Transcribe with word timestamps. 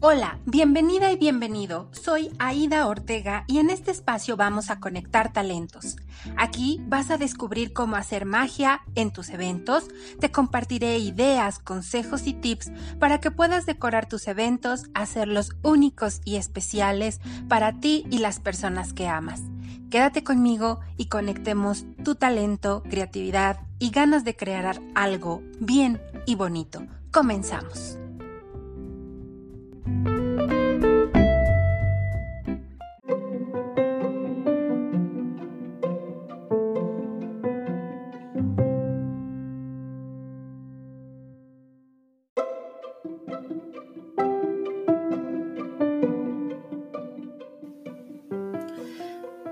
Hola, 0.00 0.38
bienvenida 0.46 1.10
y 1.10 1.16
bienvenido. 1.16 1.88
Soy 1.90 2.30
Aida 2.38 2.86
Ortega 2.86 3.42
y 3.48 3.58
en 3.58 3.68
este 3.68 3.90
espacio 3.90 4.36
vamos 4.36 4.70
a 4.70 4.78
conectar 4.78 5.32
talentos. 5.32 5.96
Aquí 6.36 6.80
vas 6.86 7.10
a 7.10 7.18
descubrir 7.18 7.72
cómo 7.72 7.96
hacer 7.96 8.24
magia 8.24 8.82
en 8.94 9.12
tus 9.12 9.28
eventos. 9.30 9.88
Te 10.20 10.30
compartiré 10.30 10.98
ideas, 10.98 11.58
consejos 11.58 12.28
y 12.28 12.34
tips 12.34 12.70
para 13.00 13.18
que 13.18 13.32
puedas 13.32 13.66
decorar 13.66 14.08
tus 14.08 14.28
eventos, 14.28 14.84
hacerlos 14.94 15.56
únicos 15.64 16.20
y 16.24 16.36
especiales 16.36 17.20
para 17.48 17.80
ti 17.80 18.06
y 18.08 18.18
las 18.18 18.38
personas 18.38 18.92
que 18.92 19.08
amas. 19.08 19.42
Quédate 19.90 20.22
conmigo 20.22 20.78
y 20.96 21.06
conectemos 21.06 21.86
tu 22.04 22.14
talento, 22.14 22.84
creatividad 22.88 23.62
y 23.80 23.90
ganas 23.90 24.22
de 24.22 24.36
crear 24.36 24.80
algo 24.94 25.42
bien 25.58 26.00
y 26.24 26.36
bonito. 26.36 26.86
Comenzamos. 27.10 27.98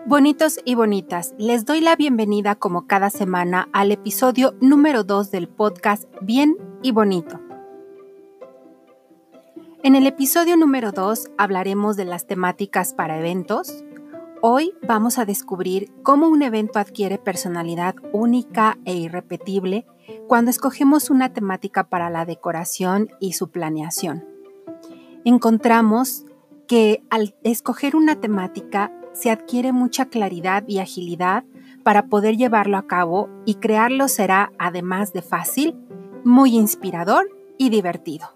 Bonitos 0.09 0.61
y 0.65 0.77
bonitas, 0.77 1.35
les 1.37 1.65
doy 1.65 1.81
la 1.81 1.97
bienvenida 1.97 2.55
como 2.55 2.87
cada 2.87 3.11
semana 3.11 3.69
al 3.73 3.91
episodio 3.91 4.55
número 4.61 5.03
2 5.03 5.33
del 5.33 5.49
podcast 5.49 6.05
Bien 6.21 6.57
y 6.81 6.93
Bonito. 6.93 7.41
En 9.83 9.97
el 9.97 10.07
episodio 10.07 10.57
número 10.57 10.93
2 10.93 11.33
hablaremos 11.37 11.97
de 11.97 12.05
las 12.05 12.29
temáticas 12.29 12.95
para 12.95 13.19
eventos. 13.19 13.83
Hoy 14.43 14.75
vamos 14.87 15.19
a 15.19 15.25
descubrir 15.25 15.93
cómo 16.05 16.29
un 16.29 16.43
evento 16.43 16.79
adquiere 16.79 17.19
personalidad 17.19 17.97
única 18.13 18.79
e 18.85 18.95
irrepetible 18.95 19.87
cuando 20.29 20.53
escogemos 20.53 21.11
una 21.11 21.33
temática 21.33 21.89
para 21.89 22.11
la 22.11 22.25
decoración 22.25 23.09
y 23.19 23.33
su 23.33 23.51
planeación. 23.51 24.25
Encontramos 25.25 26.25
que 26.69 27.03
al 27.11 27.35
escoger 27.43 27.97
una 27.97 28.21
temática 28.21 28.93
se 29.17 29.31
adquiere 29.31 29.73
mucha 29.73 30.07
claridad 30.07 30.65
y 30.69 30.79
agilidad 30.79 31.45
para 31.83 32.07
poder 32.09 32.37
llevarlo 32.37 32.77
a 32.77 32.87
cabo 32.87 33.31
y 33.47 33.55
crearlo 33.55 34.09
será, 34.09 34.53
además 34.59 35.13
de 35.15 35.23
fácil, 35.23 35.75
muy 36.25 36.55
inspirador 36.55 37.29
y 37.57 37.71
divertido. 37.71 38.36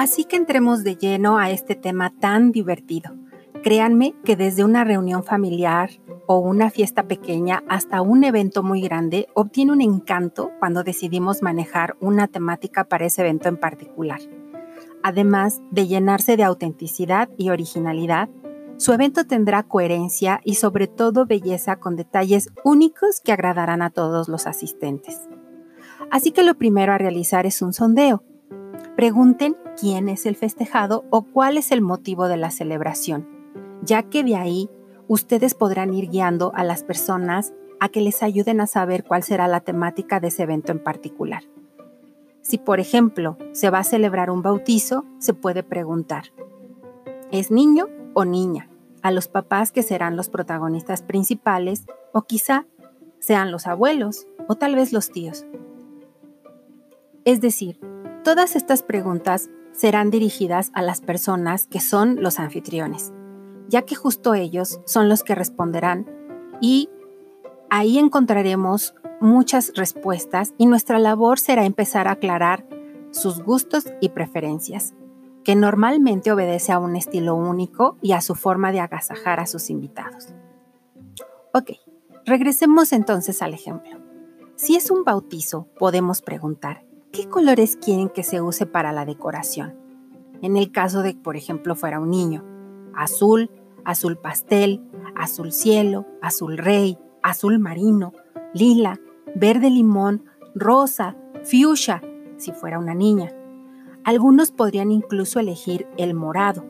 Así 0.00 0.24
que 0.24 0.36
entremos 0.36 0.82
de 0.82 0.96
lleno 0.96 1.36
a 1.36 1.50
este 1.50 1.74
tema 1.74 2.10
tan 2.18 2.52
divertido. 2.52 3.14
Créanme 3.62 4.14
que 4.24 4.34
desde 4.34 4.64
una 4.64 4.82
reunión 4.82 5.24
familiar 5.24 5.90
o 6.26 6.38
una 6.38 6.70
fiesta 6.70 7.02
pequeña 7.02 7.62
hasta 7.68 8.00
un 8.00 8.24
evento 8.24 8.62
muy 8.62 8.80
grande 8.80 9.28
obtiene 9.34 9.72
un 9.72 9.82
encanto 9.82 10.52
cuando 10.58 10.84
decidimos 10.84 11.42
manejar 11.42 11.98
una 12.00 12.28
temática 12.28 12.84
para 12.84 13.04
ese 13.04 13.20
evento 13.20 13.50
en 13.50 13.58
particular. 13.58 14.20
Además 15.02 15.60
de 15.70 15.86
llenarse 15.86 16.38
de 16.38 16.44
autenticidad 16.44 17.28
y 17.36 17.50
originalidad, 17.50 18.30
su 18.78 18.94
evento 18.94 19.26
tendrá 19.26 19.64
coherencia 19.64 20.40
y 20.44 20.54
sobre 20.54 20.86
todo 20.86 21.26
belleza 21.26 21.76
con 21.76 21.96
detalles 21.96 22.48
únicos 22.64 23.20
que 23.22 23.32
agradarán 23.32 23.82
a 23.82 23.90
todos 23.90 24.30
los 24.30 24.46
asistentes. 24.46 25.20
Así 26.10 26.30
que 26.30 26.42
lo 26.42 26.54
primero 26.54 26.94
a 26.94 26.96
realizar 26.96 27.44
es 27.44 27.60
un 27.60 27.74
sondeo 27.74 28.24
Pregunten 29.00 29.56
quién 29.80 30.08
es 30.08 30.26
el 30.26 30.36
festejado 30.36 31.04
o 31.10 31.22
cuál 31.22 31.56
es 31.56 31.72
el 31.72 31.80
motivo 31.80 32.28
de 32.28 32.36
la 32.36 32.50
celebración, 32.50 33.26
ya 33.82 34.02
que 34.02 34.22
de 34.22 34.36
ahí 34.36 34.68
ustedes 35.08 35.54
podrán 35.54 35.94
ir 35.94 36.10
guiando 36.10 36.52
a 36.54 36.64
las 36.64 36.84
personas 36.84 37.54
a 37.80 37.88
que 37.88 38.02
les 38.02 38.22
ayuden 38.22 38.60
a 38.60 38.66
saber 38.66 39.04
cuál 39.04 39.22
será 39.22 39.48
la 39.48 39.60
temática 39.60 40.20
de 40.20 40.28
ese 40.28 40.42
evento 40.42 40.70
en 40.70 40.82
particular. 40.82 41.44
Si, 42.42 42.58
por 42.58 42.78
ejemplo, 42.78 43.38
se 43.52 43.70
va 43.70 43.78
a 43.78 43.84
celebrar 43.84 44.30
un 44.30 44.42
bautizo, 44.42 45.04
se 45.18 45.32
puede 45.32 45.62
preguntar, 45.62 46.24
¿es 47.30 47.50
niño 47.50 47.86
o 48.12 48.24
niña? 48.24 48.68
A 49.02 49.10
los 49.10 49.28
papás 49.28 49.72
que 49.72 49.82
serán 49.82 50.14
los 50.14 50.28
protagonistas 50.28 51.02
principales 51.02 51.86
o 52.12 52.22
quizá 52.22 52.66
sean 53.18 53.50
los 53.50 53.66
abuelos 53.66 54.26
o 54.46 54.56
tal 54.56 54.74
vez 54.74 54.92
los 54.92 55.10
tíos. 55.10 55.46
Es 57.24 57.40
decir, 57.40 57.80
Todas 58.24 58.54
estas 58.54 58.82
preguntas 58.82 59.48
serán 59.72 60.10
dirigidas 60.10 60.70
a 60.74 60.82
las 60.82 61.00
personas 61.00 61.66
que 61.66 61.80
son 61.80 62.22
los 62.22 62.38
anfitriones, 62.38 63.14
ya 63.68 63.82
que 63.82 63.94
justo 63.94 64.34
ellos 64.34 64.78
son 64.84 65.08
los 65.08 65.24
que 65.24 65.34
responderán 65.34 66.06
y 66.60 66.90
ahí 67.70 67.98
encontraremos 67.98 68.94
muchas 69.22 69.72
respuestas 69.74 70.52
y 70.58 70.66
nuestra 70.66 70.98
labor 70.98 71.38
será 71.38 71.64
empezar 71.64 72.08
a 72.08 72.12
aclarar 72.12 72.66
sus 73.10 73.42
gustos 73.42 73.86
y 74.02 74.10
preferencias, 74.10 74.92
que 75.42 75.56
normalmente 75.56 76.30
obedece 76.30 76.72
a 76.72 76.78
un 76.78 76.96
estilo 76.96 77.34
único 77.36 77.96
y 78.02 78.12
a 78.12 78.20
su 78.20 78.34
forma 78.34 78.70
de 78.70 78.80
agasajar 78.80 79.40
a 79.40 79.46
sus 79.46 79.70
invitados. 79.70 80.34
Ok, 81.54 81.70
regresemos 82.26 82.92
entonces 82.92 83.40
al 83.40 83.54
ejemplo. 83.54 83.98
Si 84.56 84.76
es 84.76 84.90
un 84.90 85.04
bautizo, 85.04 85.68
podemos 85.78 86.20
preguntar, 86.20 86.84
¿qué 87.12 87.28
colores 87.28 87.76
quieren 87.76 88.08
que 88.08 88.22
se 88.22 88.40
use 88.40 88.66
para 88.66 88.92
la 88.92 89.04
decoración? 89.04 89.74
En 90.42 90.56
el 90.56 90.72
caso 90.72 91.02
de, 91.02 91.14
por 91.14 91.36
ejemplo, 91.36 91.74
fuera 91.74 92.00
un 92.00 92.10
niño, 92.10 92.44
azul, 92.94 93.50
azul 93.84 94.16
pastel, 94.16 94.82
azul 95.16 95.52
cielo, 95.52 96.06
azul 96.22 96.56
rey, 96.56 96.98
azul 97.22 97.58
marino, 97.58 98.12
lila, 98.54 99.00
verde 99.34 99.70
limón, 99.70 100.24
rosa, 100.54 101.16
fuchsia, 101.42 102.02
si 102.36 102.52
fuera 102.52 102.78
una 102.78 102.94
niña. 102.94 103.34
Algunos 104.04 104.50
podrían 104.50 104.90
incluso 104.90 105.40
elegir 105.40 105.86
el 105.98 106.14
morado. 106.14 106.64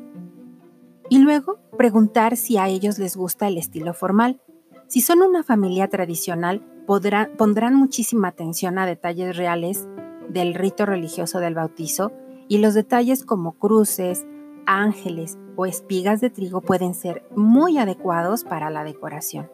Y 1.08 1.18
luego 1.18 1.58
preguntar 1.76 2.36
si 2.36 2.56
a 2.56 2.68
ellos 2.68 2.98
les 2.98 3.16
gusta 3.16 3.46
el 3.46 3.56
estilo 3.56 3.94
formal. 3.94 4.40
Si 4.88 5.00
son 5.00 5.22
una 5.22 5.44
familia 5.44 5.88
tradicional, 5.88 6.64
pondrán 6.86 7.74
muchísima 7.76 8.28
atención 8.28 8.78
a 8.78 8.86
detalles 8.86 9.36
reales 9.36 9.88
del 10.32 10.54
rito 10.54 10.86
religioso 10.86 11.40
del 11.40 11.54
bautizo 11.54 12.12
y 12.48 12.58
los 12.58 12.74
detalles 12.74 13.24
como 13.24 13.52
cruces, 13.52 14.26
ángeles 14.66 15.38
o 15.56 15.66
espigas 15.66 16.20
de 16.20 16.30
trigo 16.30 16.60
pueden 16.60 16.94
ser 16.94 17.24
muy 17.34 17.78
adecuados 17.78 18.44
para 18.44 18.70
la 18.70 18.84
decoración. 18.84 19.50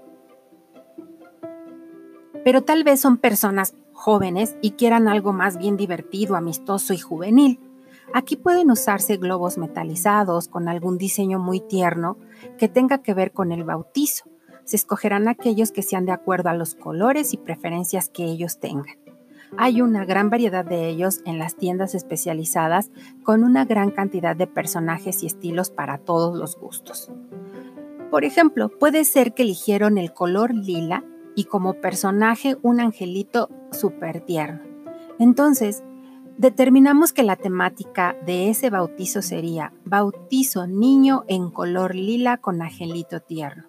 Pero 2.44 2.62
tal 2.62 2.84
vez 2.84 3.00
son 3.00 3.16
personas 3.16 3.74
jóvenes 3.92 4.56
y 4.62 4.72
quieran 4.72 5.08
algo 5.08 5.32
más 5.32 5.58
bien 5.58 5.76
divertido, 5.76 6.36
amistoso 6.36 6.92
y 6.92 6.98
juvenil. 6.98 7.58
Aquí 8.14 8.36
pueden 8.36 8.70
usarse 8.70 9.16
globos 9.16 9.58
metalizados 9.58 10.46
con 10.46 10.68
algún 10.68 10.96
diseño 10.96 11.38
muy 11.38 11.60
tierno 11.60 12.18
que 12.56 12.68
tenga 12.68 13.02
que 13.02 13.14
ver 13.14 13.32
con 13.32 13.50
el 13.50 13.64
bautizo. 13.64 14.30
Se 14.64 14.76
escogerán 14.76 15.28
aquellos 15.28 15.72
que 15.72 15.82
sean 15.82 16.06
de 16.06 16.12
acuerdo 16.12 16.48
a 16.48 16.54
los 16.54 16.74
colores 16.74 17.32
y 17.32 17.36
preferencias 17.36 18.08
que 18.08 18.24
ellos 18.24 18.60
tengan. 18.60 19.05
Hay 19.56 19.80
una 19.80 20.04
gran 20.04 20.30
variedad 20.30 20.64
de 20.64 20.88
ellos 20.88 21.20
en 21.24 21.38
las 21.38 21.56
tiendas 21.56 21.94
especializadas 21.94 22.90
con 23.22 23.44
una 23.44 23.64
gran 23.64 23.90
cantidad 23.90 24.36
de 24.36 24.46
personajes 24.46 25.22
y 25.22 25.26
estilos 25.26 25.70
para 25.70 25.98
todos 25.98 26.36
los 26.36 26.56
gustos. 26.56 27.10
Por 28.10 28.24
ejemplo, 28.24 28.68
puede 28.68 29.04
ser 29.04 29.34
que 29.34 29.42
eligieron 29.42 29.98
el 29.98 30.12
color 30.12 30.54
lila 30.54 31.04
y 31.34 31.44
como 31.44 31.74
personaje 31.74 32.56
un 32.62 32.80
angelito 32.80 33.50
súper 33.72 34.20
tierno. 34.20 34.62
Entonces, 35.18 35.82
determinamos 36.38 37.12
que 37.12 37.22
la 37.22 37.36
temática 37.36 38.16
de 38.24 38.50
ese 38.50 38.70
bautizo 38.70 39.22
sería 39.22 39.72
bautizo 39.84 40.66
niño 40.66 41.24
en 41.28 41.50
color 41.50 41.94
lila 41.94 42.38
con 42.38 42.62
angelito 42.62 43.20
tierno. 43.20 43.64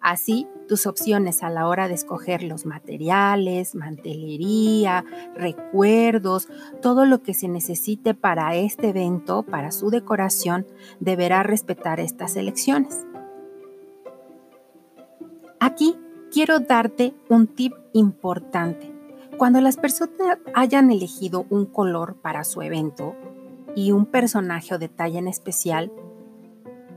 Así, 0.00 0.46
tus 0.66 0.86
opciones 0.86 1.42
a 1.42 1.50
la 1.50 1.68
hora 1.68 1.88
de 1.88 1.94
escoger 1.94 2.42
los 2.42 2.66
materiales, 2.66 3.74
mantelería, 3.74 5.04
recuerdos, 5.34 6.48
todo 6.82 7.04
lo 7.04 7.22
que 7.22 7.34
se 7.34 7.48
necesite 7.48 8.14
para 8.14 8.54
este 8.54 8.88
evento, 8.88 9.42
para 9.42 9.72
su 9.72 9.90
decoración, 9.90 10.66
deberá 11.00 11.42
respetar 11.42 12.00
estas 12.00 12.36
elecciones. 12.36 13.06
Aquí 15.60 15.96
quiero 16.30 16.60
darte 16.60 17.14
un 17.28 17.46
tip 17.46 17.72
importante. 17.92 18.92
Cuando 19.38 19.60
las 19.60 19.76
personas 19.76 20.38
hayan 20.54 20.90
elegido 20.90 21.46
un 21.50 21.66
color 21.66 22.16
para 22.16 22.44
su 22.44 22.62
evento 22.62 23.14
y 23.74 23.92
un 23.92 24.06
personaje 24.06 24.74
o 24.74 24.78
detalle 24.78 25.18
en 25.18 25.28
especial, 25.28 25.92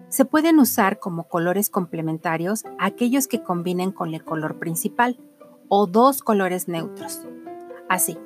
se 0.09 0.25
pueden 0.25 0.59
usar 0.59 0.99
como 0.99 1.27
colores 1.27 1.69
complementarios 1.69 2.63
aquellos 2.79 3.27
que 3.27 3.43
combinen 3.43 3.91
con 3.91 4.13
el 4.13 4.23
color 4.23 4.57
principal 4.57 5.17
o 5.67 5.85
dos 5.85 6.21
colores 6.21 6.67
neutros. 6.67 7.21
Así, 7.87 8.17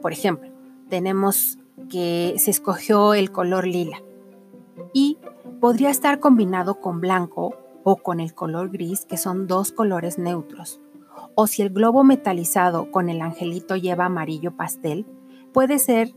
por 0.00 0.12
ejemplo, 0.12 0.50
tenemos 0.88 1.58
que 1.90 2.34
se 2.38 2.50
escogió 2.50 3.14
el 3.14 3.30
color 3.30 3.66
lila 3.66 4.02
y 4.92 5.18
podría 5.60 5.90
estar 5.90 6.20
combinado 6.20 6.80
con 6.80 7.00
blanco 7.00 7.54
o 7.84 7.96
con 7.96 8.20
el 8.20 8.34
color 8.34 8.70
gris, 8.70 9.04
que 9.04 9.16
son 9.16 9.46
dos 9.46 9.72
colores 9.72 10.18
neutros. 10.18 10.80
O 11.34 11.46
si 11.46 11.62
el 11.62 11.70
globo 11.70 12.02
metalizado 12.02 12.90
con 12.90 13.08
el 13.08 13.20
angelito 13.20 13.76
lleva 13.76 14.06
amarillo 14.06 14.56
pastel, 14.56 15.06
puede 15.52 15.78
ser, 15.78 16.12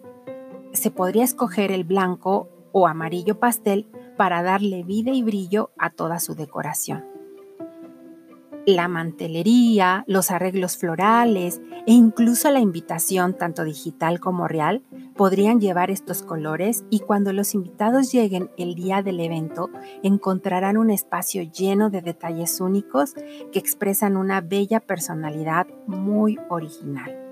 se 0.72 0.92
podría 0.92 1.24
escoger 1.24 1.72
el 1.72 1.84
blanco 1.84 2.50
o 2.72 2.88
amarillo 2.88 3.40
pastel 3.40 3.88
para 4.18 4.44
darle 4.44 4.84
vida 4.84 5.12
y 5.12 5.24
brillo 5.24 5.72
a 5.78 5.90
toda 5.90 6.20
su 6.20 6.36
decoración. 6.36 7.14
La 8.66 8.88
mantelería, 8.88 10.06
los 10.08 10.32
arreglos 10.32 10.78
florales 10.78 11.62
e 11.86 11.92
incluso 11.92 12.50
la 12.50 12.62
invitación, 12.62 13.38
tanto 13.38 13.66
digital 13.66 14.22
como 14.22 14.48
real, 14.48 14.84
podrían 15.18 15.60
llevar 15.60 15.92
estos 15.92 16.24
colores 16.24 16.86
y 16.90 17.02
cuando 17.02 17.34
los 17.34 17.56
invitados 17.56 18.14
lleguen 18.14 18.52
el 18.58 18.76
día 18.76 19.02
del 19.02 19.20
evento 19.20 19.70
encontrarán 20.02 20.78
un 20.78 20.92
espacio 20.92 21.44
lleno 21.44 21.90
de 21.90 22.02
detalles 22.02 22.62
únicos 22.62 23.16
que 23.52 23.60
expresan 23.60 24.16
una 24.16 24.40
bella 24.40 24.80
personalidad 24.80 25.68
muy 25.86 26.40
original. 26.50 27.23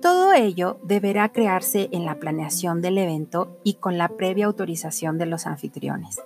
Todo 0.00 0.32
ello 0.32 0.78
deberá 0.82 1.30
crearse 1.30 1.90
en 1.92 2.06
la 2.06 2.18
planeación 2.18 2.80
del 2.80 2.96
evento 2.96 3.58
y 3.64 3.74
con 3.74 3.98
la 3.98 4.08
previa 4.08 4.46
autorización 4.46 5.18
de 5.18 5.26
los 5.26 5.46
anfitriones. 5.46 6.20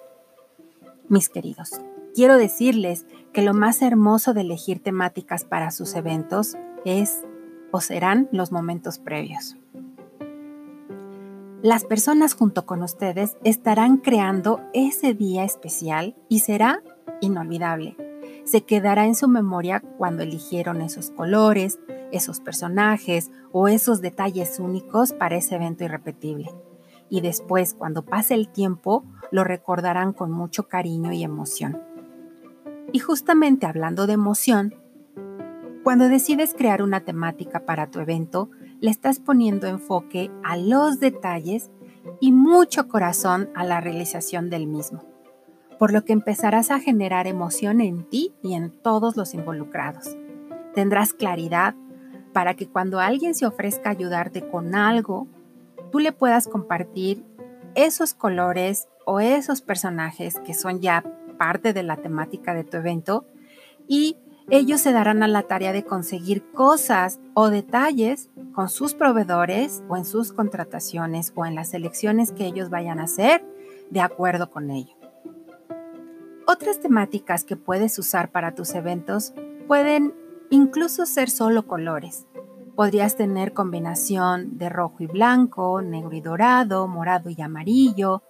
Mis 1.09 1.29
queridos, 1.29 1.81
quiero 2.15 2.39
decirles 2.39 3.05
que 3.33 3.43
lo 3.43 3.53
más 3.53 3.83
hermoso 3.83 4.33
de 4.33 4.43
elegir 4.43 4.81
temáticas 4.81 5.45
para 5.45 5.73
sus 5.73 5.95
eventos 5.95 6.57
es 6.85 7.25
o 7.73 7.81
serán 7.81 8.29
los 8.31 8.53
momentos 8.53 8.99
previos. 8.99 9.57
Las 11.61 11.85
personas 11.85 12.35
junto 12.35 12.67
con 12.67 12.83
ustedes 12.83 13.37
estarán 13.43 13.97
creando 13.97 14.61
ese 14.73 15.15
día 15.15 15.45
especial 15.45 16.15
y 16.29 16.41
será 16.41 16.83
inolvidable. 17.21 17.97
Se 18.45 18.63
quedará 18.63 19.07
en 19.07 19.15
su 19.15 19.29
memoria 19.29 19.81
cuando 19.99 20.23
eligieron 20.23 20.83
esos 20.83 21.11
colores, 21.11 21.81
esos 22.17 22.41
personajes 22.41 23.31
o 23.53 23.69
esos 23.69 24.01
detalles 24.01 24.59
únicos 24.59 25.13
para 25.13 25.37
ese 25.37 25.57
evento 25.57 25.85
irrepetible. 25.85 26.51
Y 27.09 27.21
después, 27.21 27.75
cuando 27.75 28.05
pase 28.05 28.35
el 28.35 28.49
tiempo, 28.49 29.05
lo 29.31 29.45
recordarán 29.45 30.13
con 30.13 30.31
mucho 30.31 30.69
cariño 30.69 31.13
y 31.13 31.23
emoción. 31.23 31.83
Y 32.93 32.99
justamente 32.99 33.67
hablando 33.67 34.07
de 34.07 34.15
emoción, 34.15 34.75
cuando 35.83 36.09
decides 36.09 36.55
crear 36.55 36.81
una 36.83 37.01
temática 37.01 37.67
para 37.67 37.91
tu 37.91 38.01
evento, 38.01 38.51
le 38.81 38.91
estás 38.91 39.21
poniendo 39.21 39.67
enfoque 39.67 40.31
a 40.43 40.57
los 40.57 40.99
detalles 40.99 41.71
y 42.21 42.33
mucho 42.33 42.89
corazón 42.89 43.51
a 43.55 43.65
la 43.65 43.81
realización 43.81 44.49
del 44.49 44.67
mismo, 44.67 45.05
por 45.79 45.93
lo 45.93 46.05
que 46.05 46.13
empezarás 46.13 46.71
a 46.71 46.81
generar 46.81 47.27
emoción 47.27 47.81
en 47.81 48.09
ti 48.09 48.33
y 48.43 48.55
en 48.55 48.71
todos 48.71 49.17
los 49.17 49.35
involucrados. 49.35 50.17
Tendrás 50.75 51.13
claridad 51.13 51.75
para 52.35 52.55
que 52.55 52.69
cuando 52.69 53.01
alguien 53.01 53.35
se 53.35 53.47
ofrezca 53.47 53.89
a 53.89 53.93
ayudarte 53.93 54.47
con 54.47 54.75
algo, 54.75 55.29
tú 55.91 56.01
le 56.01 56.13
puedas 56.13 56.49
compartir 56.49 57.25
esos 57.75 58.13
colores 58.13 58.89
o 59.07 59.21
esos 59.21 59.63
personajes 59.63 60.35
que 60.41 60.53
son 60.53 60.81
ya 60.81 61.05
parte 61.39 61.73
de 61.73 61.85
la 61.85 61.97
temática 61.97 62.53
de 62.53 62.65
tu 62.65 62.77
evento 62.77 63.25
y 63.87 64.19
ellos 64.51 64.81
se 64.81 64.93
darán 64.93 65.23
a 65.23 65.29
la 65.29 65.45
tarea 65.45 65.73
de 65.73 65.85
conseguir 65.85 66.45
cosas 66.53 67.21
o 67.35 67.51
detalles 67.51 68.31
con 68.53 68.69
sus 68.69 68.95
proveedores 68.95 69.83
o 69.89 69.97
en 69.97 70.05
sus 70.05 70.33
contrataciones 70.33 71.33
o 71.35 71.47
en 71.47 71.55
las 71.55 71.73
elecciones 71.73 72.33
que 72.33 72.47
ellos 72.47 72.69
vayan 72.69 72.99
a 72.99 73.05
hacer 73.05 73.45
de 73.91 74.01
acuerdo 74.01 74.51
con 74.51 74.71
ello. 74.71 74.95
Otras 76.47 76.81
temáticas 76.81 77.45
que 77.45 77.57
puedes 77.57 77.99
usar 77.99 78.31
para 78.31 78.55
tus 78.55 78.75
eventos 78.75 79.33
pueden 79.67 80.15
incluso 80.55 81.05
ser 81.05 81.31
solo 81.31 81.67
colores. 81.67 82.27
Podrías 82.77 83.17
tener 83.17 83.53
combinación 83.53 84.57
de 84.57 84.69
rojo 84.69 84.97
y 85.01 85.07
blanco, 85.07 85.83
negro 85.83 86.13
y 86.13 86.21
dorado, 86.21 86.87
morado 86.87 87.29
y 87.31 87.41
amarillo. 87.43 88.23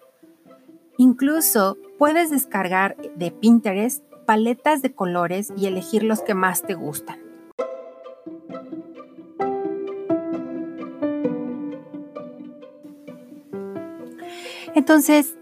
Incluso 0.96 1.76
puedes 1.98 2.30
descargar 2.30 2.96
de 3.16 3.30
Pinterest 3.30 4.02
paletas 4.26 4.80
de 4.80 4.94
colores 4.94 5.52
y 5.54 5.66
elegir 5.66 6.02
los 6.02 6.22
que 6.22 6.34
más 6.34 6.62
te 6.62 6.74
gustan. 6.74 7.18
Entonces, 14.74 15.36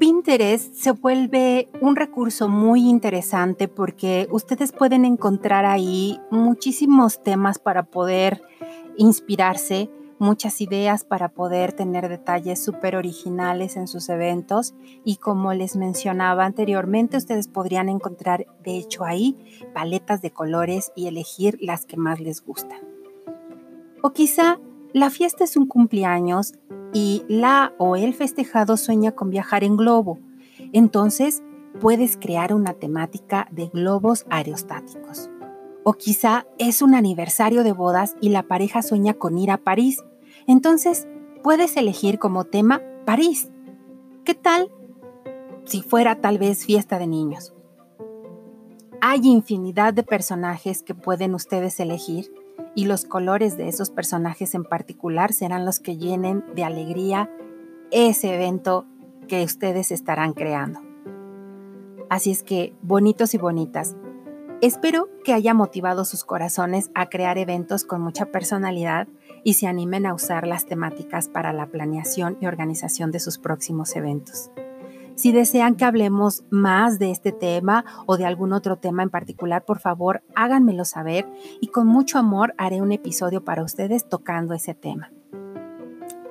Pinterest 0.00 0.72
se 0.72 0.92
vuelve 0.92 1.68
un 1.82 1.94
recurso 1.94 2.48
muy 2.48 2.88
interesante 2.88 3.68
porque 3.68 4.28
ustedes 4.30 4.72
pueden 4.72 5.04
encontrar 5.04 5.66
ahí 5.66 6.18
muchísimos 6.30 7.22
temas 7.22 7.58
para 7.58 7.82
poder 7.82 8.42
inspirarse, 8.96 9.90
muchas 10.18 10.62
ideas 10.62 11.04
para 11.04 11.28
poder 11.28 11.74
tener 11.74 12.08
detalles 12.08 12.64
súper 12.64 12.96
originales 12.96 13.76
en 13.76 13.86
sus 13.86 14.08
eventos 14.08 14.74
y 15.04 15.16
como 15.16 15.52
les 15.52 15.76
mencionaba 15.76 16.46
anteriormente, 16.46 17.18
ustedes 17.18 17.46
podrían 17.48 17.90
encontrar 17.90 18.46
de 18.64 18.78
hecho 18.78 19.04
ahí 19.04 19.36
paletas 19.74 20.22
de 20.22 20.30
colores 20.30 20.92
y 20.96 21.08
elegir 21.08 21.58
las 21.60 21.84
que 21.84 21.98
más 21.98 22.20
les 22.20 22.42
gustan. 22.42 22.80
O 24.02 24.14
quizá 24.14 24.58
la 24.94 25.10
fiesta 25.10 25.44
es 25.44 25.58
un 25.58 25.66
cumpleaños 25.66 26.54
y 26.92 27.24
la 27.28 27.72
o 27.78 27.96
el 27.96 28.14
festejado 28.14 28.76
sueña 28.76 29.12
con 29.12 29.30
viajar 29.30 29.64
en 29.64 29.76
globo. 29.76 30.18
Entonces, 30.72 31.42
puedes 31.80 32.16
crear 32.16 32.52
una 32.52 32.74
temática 32.74 33.48
de 33.50 33.68
globos 33.68 34.26
aerostáticos. 34.30 35.30
O 35.84 35.94
quizá 35.94 36.46
es 36.58 36.82
un 36.82 36.94
aniversario 36.94 37.64
de 37.64 37.72
bodas 37.72 38.16
y 38.20 38.30
la 38.30 38.42
pareja 38.42 38.82
sueña 38.82 39.14
con 39.14 39.38
ir 39.38 39.50
a 39.50 39.58
París. 39.58 40.02
Entonces, 40.46 41.06
puedes 41.42 41.76
elegir 41.76 42.18
como 42.18 42.44
tema 42.44 42.82
París. 43.04 43.50
¿Qué 44.24 44.34
tal 44.34 44.70
si 45.64 45.82
fuera 45.82 46.20
tal 46.20 46.38
vez 46.38 46.64
fiesta 46.64 46.98
de 46.98 47.06
niños? 47.06 47.54
Hay 49.00 49.20
infinidad 49.24 49.94
de 49.94 50.02
personajes 50.02 50.82
que 50.82 50.94
pueden 50.94 51.34
ustedes 51.34 51.80
elegir 51.80 52.30
y 52.74 52.86
los 52.86 53.04
colores 53.04 53.56
de 53.56 53.68
esos 53.68 53.90
personajes 53.90 54.54
en 54.54 54.64
particular 54.64 55.32
serán 55.32 55.64
los 55.64 55.80
que 55.80 55.96
llenen 55.96 56.44
de 56.54 56.64
alegría 56.64 57.30
ese 57.90 58.34
evento 58.34 58.86
que 59.28 59.44
ustedes 59.44 59.92
estarán 59.92 60.32
creando. 60.32 60.80
Así 62.08 62.30
es 62.30 62.42
que, 62.42 62.74
bonitos 62.82 63.34
y 63.34 63.38
bonitas, 63.38 63.96
espero 64.60 65.08
que 65.24 65.32
haya 65.32 65.54
motivado 65.54 66.04
sus 66.04 66.24
corazones 66.24 66.90
a 66.94 67.08
crear 67.08 67.38
eventos 67.38 67.84
con 67.84 68.00
mucha 68.00 68.26
personalidad 68.26 69.08
y 69.44 69.54
se 69.54 69.66
animen 69.66 70.06
a 70.06 70.14
usar 70.14 70.46
las 70.46 70.66
temáticas 70.66 71.28
para 71.28 71.52
la 71.52 71.66
planeación 71.66 72.36
y 72.40 72.46
organización 72.46 73.10
de 73.10 73.20
sus 73.20 73.38
próximos 73.38 73.94
eventos. 73.96 74.50
Si 75.20 75.32
desean 75.32 75.74
que 75.74 75.84
hablemos 75.84 76.44
más 76.48 76.98
de 76.98 77.10
este 77.10 77.30
tema 77.30 77.84
o 78.06 78.16
de 78.16 78.24
algún 78.24 78.54
otro 78.54 78.78
tema 78.78 79.02
en 79.02 79.10
particular, 79.10 79.66
por 79.66 79.78
favor, 79.78 80.22
háganmelo 80.34 80.86
saber 80.86 81.30
y 81.60 81.66
con 81.66 81.86
mucho 81.86 82.18
amor 82.18 82.54
haré 82.56 82.80
un 82.80 82.90
episodio 82.90 83.44
para 83.44 83.62
ustedes 83.62 84.08
tocando 84.08 84.54
ese 84.54 84.72
tema. 84.72 85.12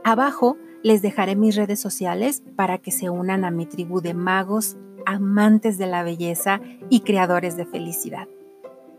Abajo 0.03 0.57
les 0.81 1.03
dejaré 1.03 1.35
mis 1.35 1.55
redes 1.55 1.79
sociales 1.79 2.41
para 2.55 2.79
que 2.79 2.89
se 2.89 3.11
unan 3.11 3.45
a 3.45 3.51
mi 3.51 3.67
tribu 3.67 4.01
de 4.01 4.15
magos, 4.15 4.75
amantes 5.05 5.77
de 5.77 5.85
la 5.85 6.01
belleza 6.01 6.59
y 6.89 7.01
creadores 7.01 7.57
de 7.57 7.67
felicidad. 7.67 8.27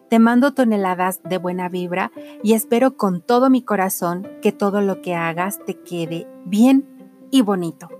Te 0.09 0.21
mando 0.21 0.55
toneladas 0.55 1.21
de 1.25 1.39
buena 1.39 1.69
vibra 1.69 2.13
y 2.45 2.53
espero 2.53 2.97
con 2.97 3.23
todo 3.23 3.51
mi 3.51 3.63
corazón 3.63 4.29
que 4.41 4.53
todo 4.53 4.83
lo 4.83 5.03
que 5.03 5.17
hagas 5.17 5.59
te 5.67 5.75
quede 5.75 6.29
bien 6.45 6.87
y 7.33 7.43
bonito. 7.43 8.00